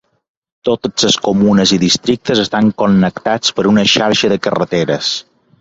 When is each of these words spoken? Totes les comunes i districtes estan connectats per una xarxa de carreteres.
Totes 0.67 1.05
les 1.07 1.17
comunes 1.27 1.73
i 1.77 1.79
districtes 1.83 2.41
estan 2.45 2.73
connectats 2.83 3.55
per 3.59 3.69
una 3.73 3.87
xarxa 3.95 4.33
de 4.35 4.43
carreteres. 4.49 5.17